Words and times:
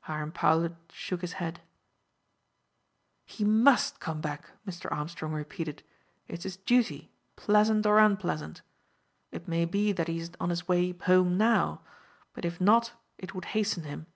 Hiram 0.00 0.32
Powlett 0.32 0.74
shook 0.90 1.20
his 1.20 1.34
head. 1.34 1.60
"He 3.24 3.44
must 3.44 4.00
come 4.00 4.20
back," 4.20 4.50
Mr. 4.66 4.90
Armstrong 4.90 5.32
repeated; 5.32 5.84
"it's 6.26 6.42
his 6.42 6.56
duty, 6.56 7.12
pleasant 7.36 7.86
or 7.86 8.00
unpleasant. 8.00 8.62
It 9.30 9.46
may 9.46 9.64
be 9.64 9.92
that 9.92 10.08
he 10.08 10.18
is 10.18 10.32
on 10.40 10.50
his 10.50 10.66
way 10.66 10.92
home 10.92 11.38
now; 11.38 11.82
but 12.32 12.44
if 12.44 12.60
not, 12.60 12.94
it 13.16 13.32
would 13.32 13.44
hasten 13.54 13.84
him. 13.84 14.06